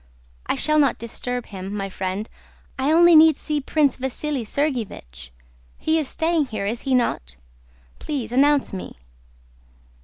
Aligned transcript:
I 0.47 0.55
shall 0.55 0.79
not 0.79 0.97
disturb 0.97 1.45
him, 1.45 1.75
my 1.77 1.87
friend... 1.87 2.27
I 2.79 2.91
only 2.91 3.15
need 3.15 3.37
see 3.37 3.61
Prince 3.61 3.97
Vasíli 3.97 4.41
Sergéevich: 4.41 5.29
he 5.77 5.99
is 5.99 6.09
staying 6.09 6.47
here, 6.47 6.65
is 6.65 6.81
he 6.89 6.95
not? 6.95 7.35
Please 7.99 8.31
announce 8.31 8.73
me." 8.73 8.95